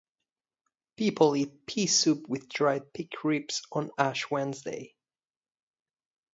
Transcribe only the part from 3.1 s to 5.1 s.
ribs on Ash Wednesday.